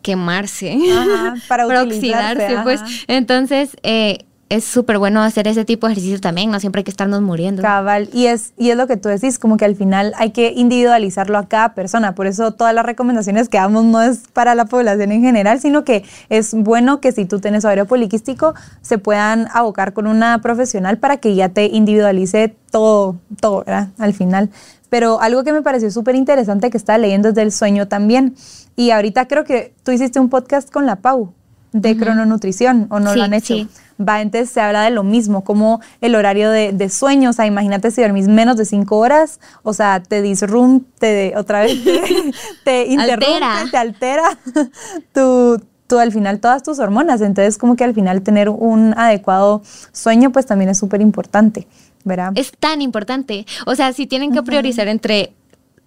quemarse, 0.00 0.78
para, 1.48 1.66
oxidarse, 1.66 2.60
pues. 2.62 2.80
Entonces, 3.08 3.76
eh, 3.82 4.24
es 4.52 4.64
súper 4.64 4.98
bueno 4.98 5.22
hacer 5.22 5.48
ese 5.48 5.64
tipo 5.64 5.86
de 5.86 5.94
ejercicios 5.94 6.20
también, 6.20 6.50
no 6.50 6.60
siempre 6.60 6.80
hay 6.80 6.84
que 6.84 6.90
estarnos 6.90 7.22
muriendo. 7.22 7.62
Cabal, 7.62 8.10
y 8.12 8.26
es, 8.26 8.52
y 8.58 8.68
es 8.68 8.76
lo 8.76 8.86
que 8.86 8.98
tú 8.98 9.08
decís, 9.08 9.38
como 9.38 9.56
que 9.56 9.64
al 9.64 9.76
final 9.76 10.12
hay 10.18 10.30
que 10.30 10.52
individualizarlo 10.54 11.38
a 11.38 11.48
cada 11.48 11.72
persona, 11.72 12.14
por 12.14 12.26
eso 12.26 12.52
todas 12.52 12.74
las 12.74 12.84
recomendaciones 12.84 13.48
que 13.48 13.56
damos 13.56 13.84
no 13.84 14.02
es 14.02 14.24
para 14.34 14.54
la 14.54 14.66
población 14.66 15.10
en 15.10 15.22
general, 15.22 15.58
sino 15.58 15.84
que 15.84 16.04
es 16.28 16.52
bueno 16.52 17.00
que 17.00 17.12
si 17.12 17.24
tú 17.24 17.40
tienes 17.40 17.64
ovario 17.64 17.86
poliquístico 17.86 18.54
se 18.82 18.98
puedan 18.98 19.48
abocar 19.54 19.94
con 19.94 20.06
una 20.06 20.42
profesional 20.42 20.98
para 20.98 21.16
que 21.16 21.34
ya 21.34 21.48
te 21.48 21.66
individualice 21.66 22.54
todo, 22.70 23.16
todo, 23.40 23.64
¿verdad? 23.64 23.88
Al 23.96 24.12
final. 24.12 24.50
Pero 24.90 25.22
algo 25.22 25.44
que 25.44 25.54
me 25.54 25.62
pareció 25.62 25.90
súper 25.90 26.14
interesante 26.14 26.68
que 26.68 26.76
estaba 26.76 26.98
leyendo 26.98 27.30
es 27.30 27.34
del 27.34 27.52
sueño 27.52 27.88
también. 27.88 28.34
Y 28.76 28.90
ahorita 28.90 29.26
creo 29.26 29.44
que 29.44 29.72
tú 29.82 29.92
hiciste 29.92 30.20
un 30.20 30.28
podcast 30.28 30.70
con 30.70 30.84
la 30.84 30.96
Pau 30.96 31.32
de 31.72 31.96
crononutrición, 31.96 32.86
¿o 32.90 33.00
no 33.00 33.14
lo 33.14 33.22
han 33.22 33.34
hecho? 33.34 33.54
Sí 33.54 33.68
va, 34.08 34.20
entonces 34.20 34.50
se 34.50 34.60
habla 34.60 34.82
de 34.82 34.90
lo 34.90 35.02
mismo, 35.02 35.42
como 35.44 35.80
el 36.00 36.14
horario 36.14 36.50
de, 36.50 36.72
de 36.72 36.88
sueño, 36.88 37.30
o 37.30 37.32
sea, 37.32 37.46
imagínate 37.46 37.90
si 37.90 38.02
dormís 38.02 38.28
menos 38.28 38.56
de 38.56 38.64
cinco 38.64 38.98
horas, 38.98 39.40
o 39.62 39.72
sea, 39.72 40.02
te 40.02 40.22
disrumpe, 40.22 41.34
otra 41.36 41.62
vez 41.62 41.82
te, 41.84 42.32
te 42.64 42.86
interrumpe, 42.86 43.34
altera. 43.34 43.64
te 43.70 43.76
altera 43.76 44.38
tu, 45.12 45.62
tu, 45.86 45.98
al 45.98 46.12
final 46.12 46.40
todas 46.40 46.62
tus 46.62 46.78
hormonas, 46.78 47.20
entonces 47.20 47.58
como 47.58 47.76
que 47.76 47.84
al 47.84 47.94
final 47.94 48.22
tener 48.22 48.48
un 48.48 48.94
adecuado 48.96 49.62
sueño 49.92 50.30
pues 50.30 50.46
también 50.46 50.70
es 50.70 50.78
súper 50.78 51.00
importante. 51.00 51.66
¿verdad? 52.04 52.32
Es 52.34 52.50
tan 52.58 52.82
importante. 52.82 53.46
O 53.64 53.76
sea, 53.76 53.92
si 53.92 54.08
tienen 54.08 54.32
que 54.32 54.42
priorizar 54.42 54.88
entre 54.88 55.34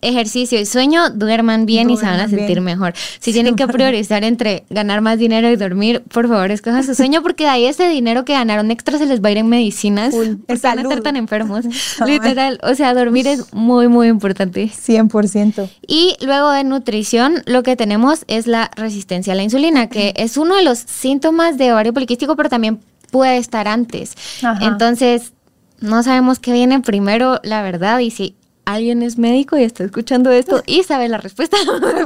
ejercicio 0.07 0.59
y 0.59 0.65
sueño, 0.65 1.09
duerman 1.09 1.65
bien 1.65 1.89
y 1.89 1.97
se 1.97 2.05
van 2.05 2.19
a 2.19 2.29
sentir 2.29 2.61
mejor. 2.61 2.93
Si 3.19 3.33
tienen 3.33 3.55
que 3.55 3.67
priorizar 3.67 4.23
entre 4.23 4.65
ganar 4.69 5.01
más 5.01 5.19
dinero 5.19 5.49
y 5.49 5.55
dormir, 5.55 6.03
por 6.11 6.27
favor, 6.27 6.51
escojan 6.51 6.83
su 6.83 6.95
sueño 6.95 7.21
porque 7.21 7.43
de 7.43 7.49
ahí 7.49 7.65
ese 7.65 7.87
dinero 7.89 8.25
que 8.25 8.33
ganaron 8.33 8.71
extra 8.71 8.97
se 8.97 9.05
les 9.05 9.21
va 9.21 9.29
a 9.29 9.31
ir 9.31 9.37
en 9.37 9.47
medicinas. 9.47 10.13
Cool. 10.13 10.39
Van 10.47 10.79
a 10.79 10.81
estar 10.81 11.01
tan 11.01 11.15
enfermos. 11.15 11.65
Literal, 12.05 12.59
o 12.63 12.75
sea, 12.75 12.93
dormir 12.93 13.27
es 13.27 13.53
muy, 13.53 13.87
muy 13.87 14.07
importante. 14.07 14.65
100%. 14.65 15.69
Y 15.87 16.15
luego 16.21 16.51
de 16.51 16.63
nutrición, 16.63 17.43
lo 17.45 17.63
que 17.63 17.75
tenemos 17.75 18.23
es 18.27 18.47
la 18.47 18.71
resistencia 18.75 19.33
a 19.33 19.35
la 19.35 19.43
insulina, 19.43 19.87
que 19.87 20.13
es 20.15 20.37
uno 20.37 20.55
de 20.55 20.63
los 20.63 20.79
síntomas 20.79 21.57
de 21.57 21.73
ovario 21.73 21.93
poliquístico, 21.93 22.35
pero 22.35 22.49
también 22.49 22.79
puede 23.11 23.37
estar 23.37 23.67
antes. 23.67 24.13
Entonces, 24.61 25.33
no 25.79 26.03
sabemos 26.03 26.39
qué 26.39 26.53
viene 26.53 26.79
primero, 26.81 27.39
la 27.43 27.61
verdad, 27.61 27.99
y 27.99 28.11
si 28.11 28.35
alguien 28.65 29.03
es 29.03 29.17
médico 29.17 29.57
y 29.57 29.63
está 29.63 29.83
escuchando 29.83 30.31
esto 30.31 30.63
y 30.67 30.83
sabe 30.83 31.07
la 31.09 31.17
respuesta, 31.17 31.57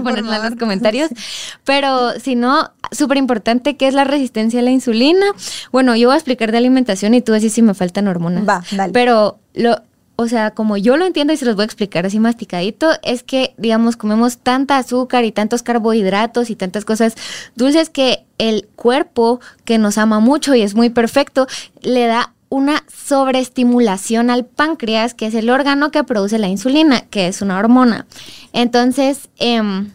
ponerla 0.04 0.38
en 0.38 0.44
los 0.44 0.56
comentarios. 0.56 1.10
Pero 1.64 2.20
si 2.20 2.36
no, 2.36 2.72
súper 2.92 3.18
importante, 3.18 3.78
¿qué 3.78 3.88
es 3.88 3.94
la 3.94 4.04
resistencia 4.04 4.60
a 4.60 4.64
la 4.64 4.72
insulina? 4.72 5.26
Bueno, 5.72 5.96
yo 5.96 6.10
voy 6.10 6.16
a 6.16 6.18
explicar 6.18 6.52
de 6.52 6.58
alimentación 6.58 7.14
y 7.14 7.22
tú 7.22 7.32
decís 7.32 7.54
si 7.54 7.62
me 7.62 7.74
faltan 7.74 8.08
hormonas. 8.08 8.48
Va, 8.48 8.64
dale. 8.72 8.94
Pero 8.94 9.40
lo, 9.54 9.82
o 10.22 10.28
sea, 10.28 10.52
como 10.52 10.76
yo 10.76 10.98
lo 10.98 11.06
entiendo 11.06 11.32
y 11.32 11.38
se 11.38 11.46
los 11.46 11.56
voy 11.56 11.64
a 11.64 11.66
explicar 11.66 12.06
así 12.06 12.20
masticadito, 12.20 12.90
es 13.04 13.24
que, 13.24 13.54
digamos, 13.58 13.96
comemos 13.96 14.40
tanta 14.40 14.78
azúcar 14.78 15.24
y 15.24 15.32
tantos 15.32 15.64
carbohidratos 15.64 16.50
y 16.50 16.58
tantas 16.58 16.84
cosas 16.84 17.16
dulces 17.56 17.90
que 17.90 18.26
el 18.38 18.68
cuerpo, 18.76 19.40
que 19.64 19.78
nos 19.78 19.98
ama 19.98 20.20
mucho 20.20 20.56
y 20.56 20.62
es 20.62 20.76
muy 20.76 20.90
perfecto, 20.90 21.48
le 21.82 22.06
da 22.08 22.34
una 22.50 22.84
sobreestimulación 22.92 24.30
al 24.30 24.46
páncreas, 24.46 25.14
que 25.14 25.28
es 25.28 25.36
el 25.36 25.50
órgano 25.50 25.92
que 25.92 26.04
produce 26.04 26.40
la 26.40 26.48
insulina, 26.48 27.02
que 27.02 27.28
es 27.28 27.42
una 27.42 27.58
hormona. 27.58 28.06
Entonces, 28.54 29.30
em, 29.38 29.92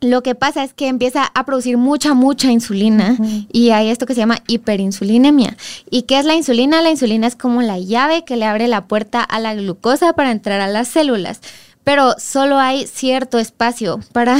lo 0.00 0.22
que 0.22 0.34
pasa 0.34 0.64
es 0.64 0.74
que 0.74 0.88
empieza 0.88 1.30
a 1.34 1.44
producir 1.44 1.78
mucha, 1.78 2.14
mucha 2.14 2.50
insulina 2.50 3.16
y 3.50 3.70
hay 3.70 3.88
esto 3.88 4.04
que 4.04 4.14
se 4.14 4.20
llama 4.20 4.38
hiperinsulinemia. 4.46 5.56
¿Y 5.90 6.02
qué 6.02 6.18
es 6.18 6.26
la 6.26 6.34
insulina? 6.34 6.82
La 6.82 6.90
insulina 6.90 7.26
es 7.26 7.36
como 7.36 7.62
la 7.62 7.78
llave 7.78 8.24
que 8.24 8.36
le 8.36 8.44
abre 8.44 8.68
la 8.68 8.84
puerta 8.86 9.22
a 9.22 9.40
la 9.40 9.54
glucosa 9.54 10.12
para 10.12 10.30
entrar 10.30 10.60
a 10.60 10.68
las 10.68 10.88
células 10.88 11.40
pero 11.84 12.14
solo 12.18 12.58
hay 12.58 12.86
cierto 12.86 13.38
espacio 13.38 14.00
para 14.12 14.36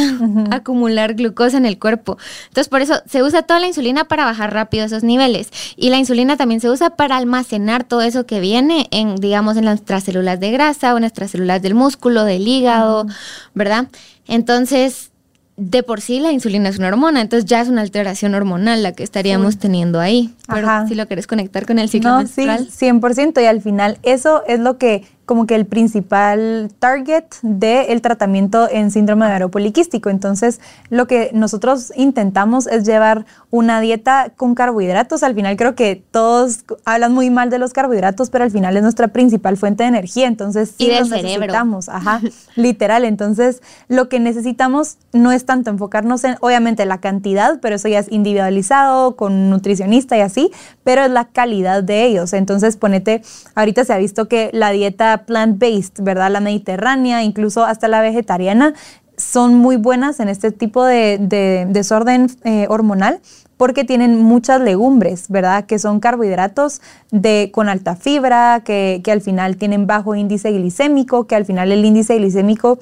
acumular 0.50 1.14
glucosa 1.14 1.58
en 1.58 1.66
el 1.66 1.78
cuerpo. 1.78 2.18
Entonces, 2.48 2.68
por 2.68 2.80
eso 2.80 2.94
se 3.06 3.22
usa 3.22 3.42
toda 3.42 3.60
la 3.60 3.66
insulina 3.66 4.04
para 4.04 4.24
bajar 4.24 4.52
rápido 4.52 4.84
esos 4.84 5.04
niveles. 5.04 5.50
Y 5.76 5.90
la 5.90 5.98
insulina 5.98 6.36
también 6.36 6.60
se 6.60 6.70
usa 6.70 6.96
para 6.96 7.16
almacenar 7.16 7.84
todo 7.84 8.02
eso 8.02 8.26
que 8.26 8.40
viene 8.40 8.88
en, 8.90 9.16
digamos, 9.16 9.56
en 9.56 9.64
nuestras 9.64 10.04
células 10.04 10.40
de 10.40 10.50
grasa 10.50 10.94
o 10.94 10.96
en 10.96 11.02
nuestras 11.02 11.30
células 11.30 11.62
del 11.62 11.74
músculo, 11.74 12.24
del 12.24 12.48
hígado, 12.48 13.06
¿verdad? 13.54 13.88
Entonces, 14.26 15.10
de 15.56 15.82
por 15.82 16.00
sí 16.00 16.18
la 16.18 16.32
insulina 16.32 16.68
es 16.68 16.78
una 16.78 16.88
hormona, 16.88 17.20
entonces 17.20 17.48
ya 17.48 17.60
es 17.60 17.68
una 17.68 17.82
alteración 17.82 18.34
hormonal 18.34 18.82
la 18.82 18.92
que 18.92 19.04
estaríamos 19.04 19.58
teniendo 19.58 20.00
ahí. 20.00 20.34
Pero 20.48 20.68
si 20.88 20.94
lo 20.94 21.06
quieres 21.06 21.26
conectar 21.26 21.64
con 21.66 21.78
el 21.78 21.88
ciclo 21.88 22.10
no, 22.10 22.18
menstrual. 22.18 22.68
Sí, 22.70 22.86
100%. 22.86 23.40
Y 23.40 23.46
al 23.46 23.60
final 23.60 23.98
eso 24.02 24.42
es 24.48 24.58
lo 24.58 24.78
que 24.78 25.04
como 25.26 25.46
que 25.46 25.54
el 25.54 25.66
principal 25.66 26.70
target 26.78 27.24
del 27.42 28.00
tratamiento 28.02 28.68
en 28.70 28.90
síndrome 28.90 29.24
de 29.24 29.30
ovario 29.30 29.50
poliquístico. 29.50 30.10
Entonces, 30.10 30.60
lo 30.90 31.06
que 31.06 31.30
nosotros 31.32 31.92
intentamos 31.96 32.66
es 32.66 32.84
llevar 32.84 33.24
una 33.50 33.80
dieta 33.80 34.32
con 34.36 34.54
carbohidratos. 34.54 35.22
Al 35.22 35.34
final 35.34 35.56
creo 35.56 35.74
que 35.74 36.02
todos 36.10 36.64
hablan 36.84 37.12
muy 37.12 37.30
mal 37.30 37.50
de 37.50 37.58
los 37.58 37.72
carbohidratos, 37.72 38.30
pero 38.30 38.44
al 38.44 38.50
final 38.50 38.76
es 38.76 38.82
nuestra 38.82 39.08
principal 39.08 39.56
fuente 39.56 39.84
de 39.84 39.88
energía. 39.88 40.26
Entonces, 40.26 40.74
sí 40.76 40.86
y 40.86 40.98
los 40.98 41.08
necesitamos. 41.08 41.88
Ajá, 41.88 42.20
literal. 42.56 43.04
Entonces, 43.04 43.62
lo 43.88 44.08
que 44.08 44.20
necesitamos 44.20 44.98
no 45.12 45.32
es 45.32 45.46
tanto 45.46 45.70
enfocarnos 45.70 46.24
en, 46.24 46.36
obviamente, 46.40 46.84
la 46.86 46.98
cantidad, 46.98 47.60
pero 47.60 47.76
eso 47.76 47.88
ya 47.88 47.98
es 47.98 48.10
individualizado 48.10 49.16
con 49.16 49.32
un 49.32 49.50
nutricionista 49.50 50.16
y 50.16 50.20
así, 50.20 50.50
pero 50.82 51.02
es 51.02 51.10
la 51.10 51.26
calidad 51.26 51.82
de 51.82 52.04
ellos. 52.04 52.32
Entonces, 52.32 52.76
ponete, 52.76 53.22
ahorita 53.54 53.84
se 53.84 53.92
ha 53.92 53.98
visto 53.98 54.28
que 54.28 54.50
la 54.52 54.70
dieta 54.70 55.13
plant-based, 55.18 56.02
¿verdad? 56.02 56.30
La 56.30 56.40
mediterránea, 56.40 57.22
incluso 57.22 57.64
hasta 57.64 57.88
la 57.88 58.00
vegetariana, 58.00 58.74
son 59.16 59.54
muy 59.54 59.76
buenas 59.76 60.20
en 60.20 60.28
este 60.28 60.50
tipo 60.50 60.84
de, 60.84 61.66
desorden 61.68 62.28
eh, 62.44 62.66
hormonal 62.68 63.20
porque 63.56 63.84
tienen 63.84 64.20
muchas 64.20 64.60
legumbres, 64.60 65.28
¿verdad? 65.28 65.64
Que 65.64 65.78
son 65.78 66.00
carbohidratos 66.00 66.82
de, 67.12 67.50
con 67.52 67.68
alta 67.68 67.94
fibra, 67.94 68.62
que, 68.64 69.00
que 69.04 69.12
al 69.12 69.20
final 69.20 69.56
tienen 69.56 69.86
bajo 69.86 70.16
índice 70.16 70.50
glicémico, 70.50 71.28
que 71.28 71.36
al 71.36 71.44
final 71.44 71.70
el 71.70 71.84
índice 71.84 72.16
glicémico 72.16 72.78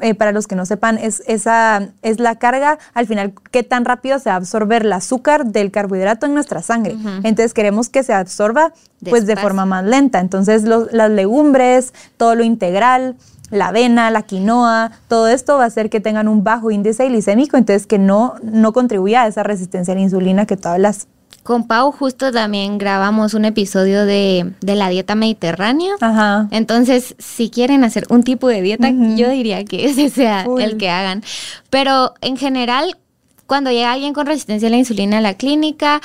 eh, 0.00 0.14
para 0.14 0.32
los 0.32 0.46
que 0.46 0.56
no 0.56 0.66
sepan, 0.66 0.98
es, 0.98 1.22
esa, 1.26 1.88
es 2.02 2.18
la 2.18 2.36
carga, 2.36 2.78
al 2.94 3.06
final, 3.06 3.32
qué 3.50 3.62
tan 3.62 3.84
rápido 3.84 4.18
se 4.18 4.28
va 4.28 4.34
a 4.34 4.38
absorber 4.38 4.82
el 4.84 4.92
azúcar 4.92 5.46
del 5.46 5.70
carbohidrato 5.70 6.26
en 6.26 6.34
nuestra 6.34 6.62
sangre. 6.62 6.96
Entonces 7.22 7.54
queremos 7.54 7.88
que 7.88 8.02
se 8.02 8.12
absorba 8.12 8.72
pues 9.08 9.26
de 9.26 9.36
forma 9.36 9.66
más 9.66 9.84
lenta. 9.84 10.20
Entonces 10.20 10.64
las 10.64 11.10
legumbres, 11.10 11.94
todo 12.16 12.34
lo 12.34 12.42
integral, 12.42 13.16
la 13.50 13.68
avena, 13.68 14.10
la 14.10 14.22
quinoa, 14.22 14.90
todo 15.08 15.28
esto 15.28 15.58
va 15.58 15.64
a 15.64 15.66
hacer 15.66 15.90
que 15.90 16.00
tengan 16.00 16.28
un 16.28 16.42
bajo 16.42 16.70
índice 16.70 17.06
glicémico, 17.06 17.56
entonces 17.56 17.86
que 17.86 17.98
no, 17.98 18.34
no 18.42 18.72
contribuya 18.72 19.22
a 19.22 19.26
esa 19.28 19.42
resistencia 19.42 19.92
a 19.92 19.96
la 19.96 20.02
insulina 20.02 20.46
que 20.46 20.56
todas 20.56 20.78
las 20.78 21.06
con 21.44 21.66
Pau 21.66 21.92
justo 21.92 22.32
también 22.32 22.78
grabamos 22.78 23.34
un 23.34 23.44
episodio 23.44 24.06
de, 24.06 24.50
la 24.62 24.88
dieta 24.88 25.14
mediterránea. 25.14 25.94
Ajá. 26.00 26.48
Entonces, 26.50 27.14
si 27.18 27.50
quieren 27.50 27.84
hacer 27.84 28.06
un 28.08 28.24
tipo 28.24 28.48
de 28.48 28.62
dieta, 28.62 28.90
yo 28.90 29.28
diría 29.28 29.62
que 29.64 29.84
ese 29.90 30.08
sea 30.08 30.46
el 30.58 30.78
que 30.78 30.88
hagan. 30.88 31.22
Pero 31.68 32.14
en 32.22 32.38
general, 32.38 32.96
cuando 33.46 33.70
llega 33.70 33.92
alguien 33.92 34.14
con 34.14 34.26
resistencia 34.26 34.68
a 34.68 34.70
la 34.70 34.78
insulina 34.78 35.18
a 35.18 35.20
la 35.20 35.34
clínica, 35.34 36.00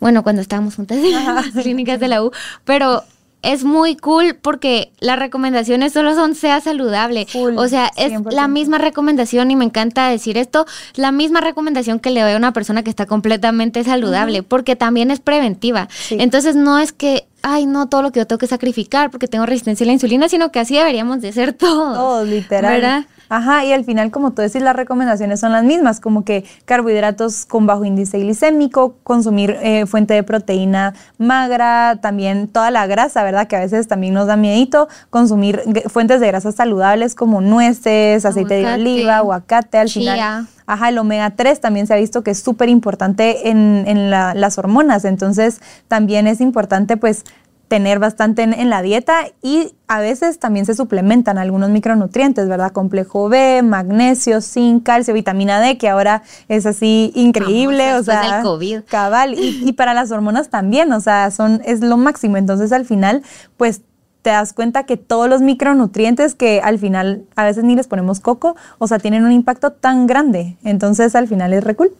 bueno, 0.00 0.22
cuando 0.22 0.40
estábamos 0.40 0.76
juntas 0.76 0.96
en 1.04 1.12
las 1.12 1.50
clínicas 1.50 2.00
de 2.00 2.08
la 2.08 2.24
U, 2.24 2.32
pero 2.64 3.04
es 3.44 3.64
muy 3.64 3.96
cool 3.96 4.36
porque 4.40 4.92
las 5.00 5.18
recomendaciones 5.18 5.92
solo 5.92 6.14
son 6.14 6.34
sea 6.34 6.60
saludable. 6.60 7.26
o 7.34 7.68
sea, 7.68 7.90
es 7.96 8.12
la 8.30 8.48
misma 8.48 8.78
recomendación 8.78 9.50
y 9.50 9.56
me 9.56 9.64
encanta 9.64 10.08
decir 10.08 10.38
esto, 10.38 10.66
la 10.94 11.12
misma 11.12 11.40
recomendación 11.40 12.00
que 12.00 12.10
le 12.10 12.22
doy 12.22 12.32
a 12.32 12.36
una 12.36 12.52
persona 12.52 12.82
que 12.82 12.90
está 12.90 13.06
completamente 13.06 13.84
saludable, 13.84 14.42
porque 14.42 14.76
también 14.76 15.10
es 15.10 15.20
preventiva. 15.20 15.88
Entonces 16.10 16.56
no 16.56 16.78
es 16.78 16.92
que 16.92 17.26
ay, 17.44 17.66
no, 17.66 17.88
todo 17.88 18.02
lo 18.02 18.10
que 18.10 18.20
yo 18.20 18.26
tengo 18.26 18.38
que 18.38 18.46
sacrificar 18.46 19.10
porque 19.10 19.28
tengo 19.28 19.44
resistencia 19.44 19.84
a 19.84 19.88
la 19.88 19.92
insulina, 19.92 20.28
sino 20.30 20.50
que 20.50 20.60
así 20.60 20.76
deberíamos 20.76 21.20
de 21.20 21.30
ser 21.32 21.52
todos. 21.52 21.94
Todos, 21.94 22.26
literal. 22.26 22.72
¿Verdad? 22.72 23.06
Ajá, 23.28 23.64
y 23.64 23.72
al 23.72 23.84
final, 23.84 24.10
como 24.10 24.32
tú 24.32 24.42
decís, 24.42 24.62
las 24.62 24.76
recomendaciones 24.76 25.40
son 25.40 25.52
las 25.52 25.64
mismas, 25.64 26.00
como 26.00 26.24
que 26.24 26.44
carbohidratos 26.64 27.46
con 27.46 27.66
bajo 27.66 27.84
índice 27.84 28.18
glicémico, 28.18 28.96
consumir 29.02 29.56
eh, 29.62 29.86
fuente 29.86 30.14
de 30.14 30.22
proteína 30.22 30.94
magra, 31.18 31.98
también 32.00 32.48
toda 32.48 32.70
la 32.70 32.86
grasa, 32.86 33.22
¿verdad? 33.22 33.46
Que 33.48 33.56
a 33.56 33.60
veces 33.60 33.88
también 33.88 34.14
nos 34.14 34.26
da 34.26 34.36
miedito, 34.36 34.88
consumir 35.10 35.62
fuentes 35.88 36.20
de 36.20 36.26
grasas 36.26 36.54
saludables 36.54 37.14
como 37.14 37.40
nueces, 37.40 38.24
aceite 38.24 38.54
de 38.54 38.74
oliva, 38.74 39.18
aguacate, 39.18 39.78
al 39.78 39.88
final. 39.88 40.48
Ajá, 40.66 40.88
el 40.88 40.96
omega 40.96 41.30
3 41.30 41.60
también 41.60 41.86
se 41.86 41.92
ha 41.92 41.96
visto 41.96 42.22
que 42.22 42.30
es 42.30 42.42
súper 42.42 42.70
importante 42.70 43.50
en, 43.50 44.10
las 44.10 44.58
hormonas, 44.58 45.04
entonces 45.04 45.60
también 45.88 46.26
es 46.26 46.40
importante 46.40 46.96
pues 46.96 47.24
tener 47.68 47.98
bastante 47.98 48.42
en, 48.42 48.70
la 48.70 48.82
dieta 48.82 49.26
y 49.42 49.74
a 49.88 50.00
veces 50.00 50.38
también 50.38 50.66
se 50.66 50.74
suplementan 50.74 51.38
algunos 51.38 51.70
micronutrientes, 51.70 52.48
¿verdad? 52.48 52.72
Complejo 52.72 53.28
B, 53.28 53.62
magnesio, 53.62 54.40
zinc, 54.40 54.84
calcio, 54.84 55.14
vitamina 55.14 55.60
D, 55.60 55.78
que 55.78 55.88
ahora 55.88 56.22
es 56.48 56.66
así 56.66 57.12
increíble, 57.14 57.94
o 57.94 58.02
sea, 58.02 58.42
COVID. 58.42 58.82
cabal, 58.88 59.34
y, 59.34 59.62
y, 59.66 59.72
para 59.72 59.94
las 59.94 60.10
hormonas 60.10 60.50
también, 60.50 60.92
o 60.92 61.00
sea, 61.00 61.30
son, 61.30 61.62
es 61.64 61.80
lo 61.80 61.96
máximo, 61.96 62.36
entonces 62.36 62.72
al 62.72 62.84
final, 62.84 63.22
pues 63.56 63.82
te 64.24 64.30
das 64.30 64.54
cuenta 64.54 64.84
que 64.84 64.96
todos 64.96 65.28
los 65.28 65.42
micronutrientes 65.42 66.34
que 66.34 66.62
al 66.62 66.78
final 66.78 67.24
a 67.36 67.44
veces 67.44 67.62
ni 67.62 67.76
les 67.76 67.86
ponemos 67.86 68.20
coco, 68.20 68.56
o 68.78 68.88
sea, 68.88 68.98
tienen 68.98 69.24
un 69.24 69.32
impacto 69.32 69.70
tan 69.72 70.06
grande. 70.06 70.56
Entonces 70.64 71.14
al 71.14 71.28
final 71.28 71.52
es 71.52 71.62
re 71.62 71.76
cool. 71.76 71.92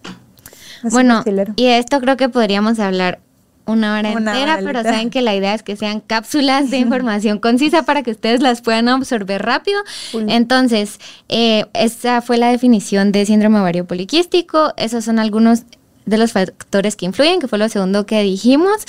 bueno, 0.91 1.23
y 1.57 1.67
esto 1.67 2.01
creo 2.01 2.17
que 2.17 2.31
podríamos 2.31 2.79
hablar 2.79 3.21
una 3.67 3.99
hora 3.99 4.13
entera, 4.13 4.61
pero 4.63 4.83
saben 4.83 5.11
que 5.11 5.23
la 5.23 5.35
idea 5.35 5.55
es 5.55 5.63
que 5.63 5.77
sean 5.77 6.01
cápsulas 6.01 6.71
de 6.71 6.79
información 6.79 7.39
concisa 7.41 7.85
para 7.85 8.03
que 8.03 8.11
ustedes 8.11 8.41
las 8.41 8.61
puedan 8.61 8.89
absorber 8.89 9.43
rápido. 9.43 9.81
Entonces, 10.29 10.99
eh, 11.29 11.67
esa 11.73 12.23
fue 12.23 12.37
la 12.37 12.51
definición 12.51 13.13
de 13.13 13.27
síndrome 13.27 13.61
ovario 13.61 13.87
poliquístico. 13.87 14.73
Esos 14.77 15.05
son 15.05 15.19
algunos 15.19 15.63
de 16.07 16.19
los 16.19 16.33
factores 16.33 16.97
que 16.97 17.07
influyen, 17.07 17.41
que 17.41 17.49
fue 17.49 17.59
lo 17.59 17.69
segundo 17.69 18.07
que 18.07 18.23
dijimos. 18.23 18.85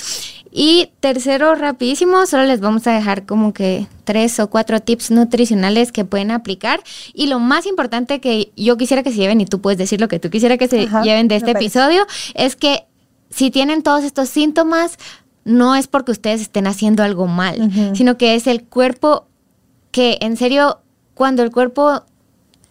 Y 0.52 0.90
tercero, 1.00 1.54
rapidísimo, 1.54 2.24
solo 2.26 2.44
les 2.44 2.60
vamos 2.60 2.86
a 2.86 2.92
dejar 2.92 3.26
como 3.26 3.52
que 3.52 3.86
tres 4.04 4.40
o 4.40 4.48
cuatro 4.48 4.80
tips 4.80 5.10
nutricionales 5.10 5.92
que 5.92 6.04
pueden 6.04 6.30
aplicar. 6.30 6.82
Y 7.12 7.26
lo 7.26 7.38
más 7.38 7.66
importante 7.66 8.20
que 8.20 8.52
yo 8.56 8.76
quisiera 8.76 9.02
que 9.02 9.10
se 9.10 9.18
lleven, 9.18 9.40
y 9.40 9.46
tú 9.46 9.60
puedes 9.60 9.78
decir 9.78 10.00
lo 10.00 10.08
que 10.08 10.18
tú 10.18 10.30
quisiera 10.30 10.56
que 10.56 10.68
se 10.68 10.88
lleven 11.02 11.28
de 11.28 11.36
este 11.36 11.50
episodio, 11.50 12.06
es 12.34 12.56
que 12.56 12.84
si 13.36 13.50
tienen 13.50 13.82
todos 13.82 14.02
estos 14.02 14.30
síntomas, 14.30 14.96
no 15.44 15.76
es 15.76 15.88
porque 15.88 16.10
ustedes 16.10 16.40
estén 16.40 16.66
haciendo 16.66 17.02
algo 17.02 17.26
mal, 17.26 17.70
sino 17.94 18.16
que 18.16 18.34
es 18.34 18.46
el 18.46 18.64
cuerpo 18.64 19.26
que 19.90 20.16
en 20.22 20.38
serio, 20.38 20.80
cuando 21.14 21.42
el 21.42 21.50
cuerpo 21.50 22.02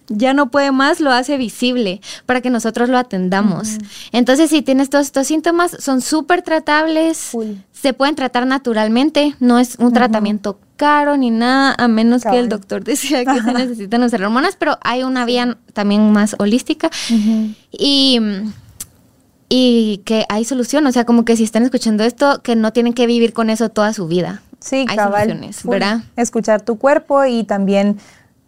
ya 0.08 0.34
no 0.34 0.50
puede 0.50 0.72
más, 0.72 1.00
lo 1.00 1.12
hace 1.12 1.38
visible 1.38 2.02
para 2.26 2.42
que 2.42 2.50
nosotros 2.50 2.90
lo 2.90 2.98
atendamos. 2.98 3.78
Entonces, 4.12 4.50
si 4.50 4.64
tienes 4.64 4.90
todos 4.90 5.06
estos 5.06 5.28
síntomas, 5.28 5.78
son 5.80 6.02
súper 6.02 6.42
tratables, 6.42 7.32
se 7.72 7.94
pueden 7.94 8.16
tratar 8.16 8.48
naturalmente, 8.48 9.36
no 9.40 9.60
es 9.60 9.76
un 9.78 9.94
tratamiento 9.94 10.60
caro 10.78 11.16
ni 11.16 11.30
nada, 11.30 11.76
a 11.78 11.88
menos 11.88 12.24
que 12.24 12.40
el 12.40 12.50
doctor 12.50 12.84
decida 12.84 13.24
que 13.24 13.40
se 13.40 13.54
necesitan 13.54 14.02
usar 14.02 14.24
hormonas, 14.24 14.56
pero 14.58 14.80
hay 14.82 15.04
una 15.04 15.26
vía 15.26 15.58
también 15.74 16.12
más 16.12 16.36
holística. 16.40 16.90
Y, 17.72 18.20
y 19.58 20.02
que 20.04 20.26
hay 20.28 20.44
solución, 20.44 20.86
o 20.86 20.92
sea, 20.92 21.06
como 21.06 21.24
que 21.24 21.38
si 21.38 21.46
están 21.46 21.64
escuchando 21.64 22.04
esto, 22.04 22.42
que 22.44 22.58
no 22.58 22.74
tienen 22.74 22.92
que 22.92 23.08
vivir 23.08 23.32
con 23.32 23.50
eso 23.50 23.70
toda 23.70 23.94
su 23.94 24.06
vida. 24.06 24.42
Sí, 24.60 24.86
hay 24.90 24.98
Soluciones, 24.98 25.64
¿verdad? 25.64 26.02
Escuchar 26.18 26.62
tu 26.62 26.78
cuerpo 26.78 27.24
y 27.24 27.46
también 27.46 27.98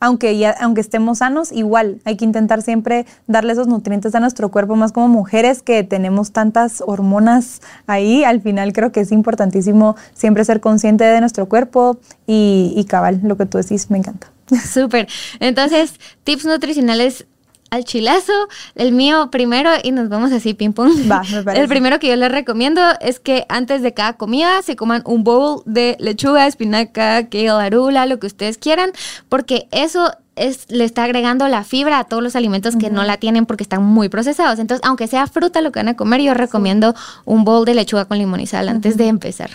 aunque, 0.01 0.37
ya, 0.37 0.51
aunque 0.59 0.81
estemos 0.81 1.19
sanos, 1.19 1.53
igual 1.53 2.01
hay 2.03 2.17
que 2.17 2.25
intentar 2.25 2.61
siempre 2.61 3.05
darle 3.25 3.53
esos 3.53 3.67
nutrientes 3.67 4.15
a 4.15 4.19
nuestro 4.19 4.51
cuerpo, 4.51 4.75
más 4.75 4.91
como 4.91 5.07
mujeres 5.07 5.61
que 5.61 5.81
tenemos 5.85 6.33
tantas 6.33 6.83
hormonas 6.85 7.61
ahí. 7.87 8.25
Al 8.25 8.41
final 8.41 8.73
creo 8.73 8.91
que 8.91 8.99
es 8.99 9.13
importantísimo 9.13 9.95
siempre 10.13 10.43
ser 10.43 10.59
consciente 10.59 11.05
de 11.05 11.21
nuestro 11.21 11.47
cuerpo 11.47 11.99
y, 12.25 12.73
y 12.75 12.83
cabal, 12.83 13.21
lo 13.23 13.37
que 13.37 13.45
tú 13.45 13.57
decís 13.57 13.89
me 13.89 13.97
encanta. 13.97 14.29
Súper. 14.73 15.07
Entonces, 15.39 15.93
tips 16.25 16.43
nutricionales 16.43 17.25
al 17.69 17.83
chilazo. 17.83 18.33
El 18.75 18.91
mío 18.91 19.29
primero, 19.31 19.69
y 19.83 19.91
nos 19.91 20.09
vamos 20.09 20.31
así 20.31 20.53
ping 20.53 20.71
pong. 20.71 20.91
Va, 21.09 21.23
me 21.31 21.43
parece. 21.43 21.63
El 21.63 21.69
primero 21.69 21.99
que 21.99 22.07
yo 22.07 22.15
les 22.15 22.31
recomiendo 22.31 22.81
es 23.01 23.19
que 23.19 23.45
antes 23.49 23.81
de 23.81 23.93
cada 23.93 24.13
comida 24.13 24.61
se 24.61 24.75
coman 24.75 25.01
un 25.05 25.23
bowl 25.23 25.61
de 25.65 25.97
lechuga, 25.99 26.47
espinaca, 26.47 27.27
kale, 27.29 27.49
arula, 27.49 28.05
lo 28.05 28.19
que 28.19 28.27
ustedes 28.27 28.57
quieran, 28.57 28.91
porque 29.29 29.67
eso 29.71 30.11
es, 30.35 30.69
le 30.69 30.83
está 30.83 31.03
agregando 31.03 31.47
la 31.47 31.63
fibra 31.63 31.99
a 31.99 32.03
todos 32.05 32.23
los 32.23 32.35
alimentos 32.35 32.75
que 32.75 32.89
no 32.89 33.03
la 33.03 33.17
tienen 33.17 33.45
porque 33.45 33.63
están 33.63 33.83
muy 33.83 34.09
procesados. 34.09 34.59
Entonces, 34.59 34.85
aunque 34.87 35.07
sea 35.07 35.27
fruta 35.27 35.61
lo 35.61 35.71
que 35.71 35.79
van 35.79 35.89
a 35.89 35.95
comer, 35.95 36.21
yo 36.21 36.33
recomiendo 36.33 36.95
un 37.25 37.43
bowl 37.43 37.65
de 37.65 37.73
lechuga 37.73 38.05
con 38.05 38.17
limón 38.17 38.39
y 38.39 38.47
sal 38.47 38.69
antes 38.69 38.97
de 38.97 39.07
empezar. 39.07 39.49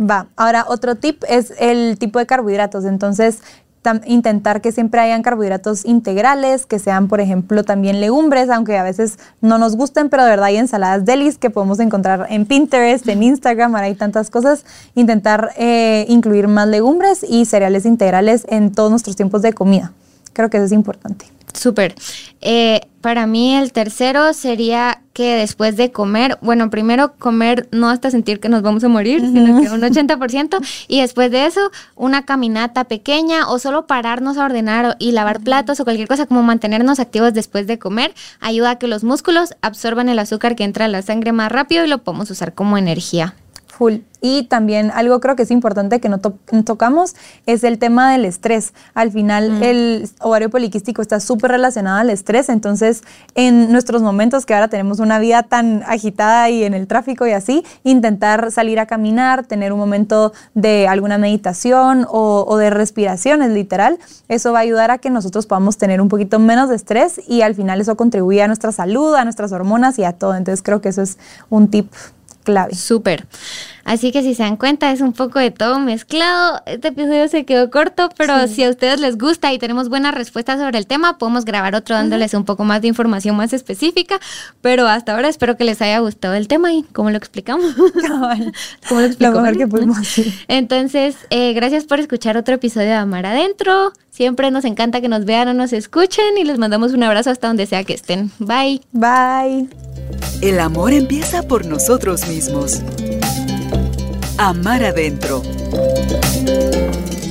Va, 0.00 0.26
ahora 0.36 0.64
otro 0.68 0.96
tip 0.96 1.22
es 1.28 1.52
el 1.58 1.98
tipo 1.98 2.18
de 2.18 2.26
carbohidratos. 2.26 2.84
Entonces, 2.84 3.40
intentar 4.06 4.60
que 4.60 4.72
siempre 4.72 5.00
hayan 5.00 5.22
carbohidratos 5.22 5.84
integrales, 5.84 6.66
que 6.66 6.78
sean, 6.78 7.08
por 7.08 7.20
ejemplo, 7.20 7.64
también 7.64 8.00
legumbres, 8.00 8.48
aunque 8.50 8.78
a 8.78 8.82
veces 8.82 9.18
no 9.40 9.58
nos 9.58 9.76
gusten, 9.76 10.08
pero 10.08 10.24
de 10.24 10.30
verdad 10.30 10.46
hay 10.46 10.56
ensaladas 10.56 11.04
delis 11.04 11.38
que 11.38 11.50
podemos 11.50 11.80
encontrar 11.80 12.26
en 12.30 12.46
Pinterest, 12.46 13.08
en 13.08 13.22
Instagram, 13.22 13.74
ahora 13.74 13.86
hay 13.86 13.94
tantas 13.94 14.30
cosas. 14.30 14.64
Intentar 14.94 15.50
eh, 15.56 16.04
incluir 16.08 16.48
más 16.48 16.68
legumbres 16.68 17.24
y 17.28 17.44
cereales 17.44 17.84
integrales 17.86 18.46
en 18.48 18.72
todos 18.72 18.90
nuestros 18.90 19.16
tiempos 19.16 19.42
de 19.42 19.52
comida. 19.52 19.92
Creo 20.32 20.48
que 20.48 20.58
eso 20.58 20.66
es 20.66 20.72
importante. 20.72 21.26
Súper. 21.62 21.94
Eh, 22.40 22.80
para 23.00 23.28
mí 23.28 23.54
el 23.54 23.70
tercero 23.70 24.32
sería 24.32 25.00
que 25.12 25.36
después 25.36 25.76
de 25.76 25.92
comer, 25.92 26.36
bueno, 26.42 26.70
primero 26.70 27.14
comer 27.20 27.68
no 27.70 27.88
hasta 27.88 28.10
sentir 28.10 28.40
que 28.40 28.48
nos 28.48 28.62
vamos 28.62 28.82
a 28.82 28.88
morir, 28.88 29.20
sino 29.20 29.60
que 29.60 29.70
un 29.70 29.80
80%, 29.80 30.58
y 30.88 31.02
después 31.02 31.30
de 31.30 31.46
eso 31.46 31.70
una 31.94 32.24
caminata 32.24 32.82
pequeña 32.84 33.48
o 33.48 33.60
solo 33.60 33.86
pararnos 33.86 34.38
a 34.38 34.46
ordenar 34.46 34.96
y 34.98 35.12
lavar 35.12 35.38
platos 35.38 35.78
o 35.78 35.84
cualquier 35.84 36.08
cosa 36.08 36.26
como 36.26 36.42
mantenernos 36.42 36.98
activos 36.98 37.32
después 37.32 37.68
de 37.68 37.78
comer, 37.78 38.12
ayuda 38.40 38.70
a 38.70 38.78
que 38.80 38.88
los 38.88 39.04
músculos 39.04 39.54
absorban 39.62 40.08
el 40.08 40.18
azúcar 40.18 40.56
que 40.56 40.64
entra 40.64 40.86
a 40.86 40.88
la 40.88 41.02
sangre 41.02 41.30
más 41.30 41.52
rápido 41.52 41.84
y 41.84 41.88
lo 41.88 41.98
podemos 41.98 42.28
usar 42.28 42.54
como 42.54 42.76
energía. 42.76 43.36
Full. 43.72 44.00
Y 44.20 44.44
también 44.44 44.92
algo 44.94 45.18
creo 45.18 45.34
que 45.34 45.44
es 45.44 45.50
importante 45.50 45.98
que 45.98 46.10
no 46.10 46.20
tocamos 46.20 47.16
es 47.46 47.64
el 47.64 47.78
tema 47.78 48.12
del 48.12 48.26
estrés. 48.26 48.74
Al 48.92 49.10
final 49.10 49.50
mm. 49.50 49.62
el 49.62 50.10
ovario 50.20 50.50
poliquístico 50.50 51.00
está 51.00 51.20
súper 51.20 51.52
relacionado 51.52 51.98
al 51.98 52.10
estrés, 52.10 52.50
entonces 52.50 53.02
en 53.34 53.72
nuestros 53.72 54.02
momentos 54.02 54.44
que 54.44 54.54
ahora 54.54 54.68
tenemos 54.68 55.00
una 55.00 55.18
vida 55.18 55.42
tan 55.42 55.82
agitada 55.86 56.50
y 56.50 56.64
en 56.64 56.74
el 56.74 56.86
tráfico 56.86 57.26
y 57.26 57.32
así, 57.32 57.64
intentar 57.82 58.52
salir 58.52 58.78
a 58.78 58.84
caminar, 58.84 59.46
tener 59.46 59.72
un 59.72 59.78
momento 59.78 60.34
de 60.54 60.86
alguna 60.86 61.16
meditación 61.16 62.06
o, 62.10 62.44
o 62.46 62.56
de 62.58 62.68
respiración, 62.68 63.40
es 63.40 63.50
literal, 63.50 63.98
eso 64.28 64.52
va 64.52 64.58
a 64.58 64.62
ayudar 64.62 64.90
a 64.90 64.98
que 64.98 65.08
nosotros 65.08 65.46
podamos 65.46 65.78
tener 65.78 66.00
un 66.00 66.10
poquito 66.10 66.38
menos 66.38 66.68
de 66.68 66.76
estrés 66.76 67.20
y 67.26 67.40
al 67.40 67.54
final 67.54 67.80
eso 67.80 67.96
contribuye 67.96 68.42
a 68.42 68.46
nuestra 68.48 68.70
salud, 68.70 69.14
a 69.14 69.24
nuestras 69.24 69.50
hormonas 69.50 69.98
y 69.98 70.04
a 70.04 70.12
todo. 70.12 70.36
Entonces 70.36 70.62
creo 70.62 70.82
que 70.82 70.90
eso 70.90 71.00
es 71.00 71.18
un 71.48 71.68
tip 71.68 71.90
clave. 72.42 72.74
Súper. 72.74 73.26
Así 73.84 74.12
que 74.12 74.22
si 74.22 74.34
se 74.34 74.42
dan 74.42 74.56
cuenta, 74.56 74.92
es 74.92 75.00
un 75.00 75.12
poco 75.12 75.38
de 75.38 75.50
todo 75.50 75.78
mezclado. 75.78 76.62
Este 76.66 76.88
episodio 76.88 77.28
se 77.28 77.44
quedó 77.44 77.70
corto, 77.70 78.08
pero 78.16 78.46
si 78.48 78.64
a 78.64 78.70
ustedes 78.70 79.00
les 79.00 79.18
gusta 79.18 79.52
y 79.52 79.58
tenemos 79.58 79.88
buenas 79.88 80.14
respuestas 80.14 80.60
sobre 80.60 80.78
el 80.78 80.86
tema, 80.86 81.18
podemos 81.18 81.44
grabar 81.44 81.74
otro 81.74 81.96
dándoles 81.96 82.34
un 82.34 82.44
poco 82.44 82.64
más 82.64 82.82
de 82.82 82.88
información 82.88 83.36
más 83.36 83.52
específica. 83.52 84.20
Pero 84.60 84.86
hasta 84.86 85.14
ahora 85.14 85.28
espero 85.28 85.56
que 85.56 85.64
les 85.64 85.82
haya 85.82 85.98
gustado 85.98 86.34
el 86.34 86.48
tema 86.48 86.72
y 86.72 86.82
cómo 86.92 87.10
lo 87.10 87.16
explicamos. 87.16 87.74
¿Cómo 88.88 89.00
lo 89.00 89.06
explicamos? 89.06 89.56
que 89.56 89.66
pudimos 89.66 89.98
Entonces, 90.48 91.16
eh, 91.30 91.52
gracias 91.52 91.84
por 91.84 92.00
escuchar 92.00 92.36
otro 92.36 92.54
episodio 92.54 92.88
de 92.88 92.94
Amar 92.94 93.26
Adentro. 93.26 93.92
Siempre 94.10 94.50
nos 94.50 94.64
encanta 94.64 95.00
que 95.00 95.08
nos 95.08 95.24
vean 95.24 95.48
o 95.48 95.54
nos 95.54 95.72
escuchen 95.72 96.36
y 96.38 96.44
les 96.44 96.58
mandamos 96.58 96.92
un 96.92 97.02
abrazo 97.02 97.30
hasta 97.30 97.48
donde 97.48 97.66
sea 97.66 97.84
que 97.84 97.94
estén. 97.94 98.30
Bye. 98.38 98.82
Bye. 98.92 99.68
El 100.42 100.60
amor 100.60 100.92
empieza 100.92 101.42
por 101.42 101.66
nosotros 101.66 102.26
mismos. 102.28 102.82
Amar 104.38 104.84
adentro. 104.84 105.42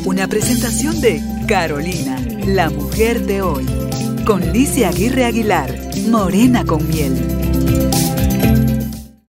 Una 0.06 0.28
presentación 0.28 1.02
de 1.02 1.22
Carolina, 1.48 2.20
la 2.46 2.70
mujer 2.70 3.26
de 3.26 3.42
hoy. 3.42 3.66
Con 4.26 4.54
Licia 4.54 4.90
Aguirre 4.90 5.26
Aguilar, 5.26 5.76
Morena 6.08 6.64
con 6.64 6.88
miel. 6.88 7.51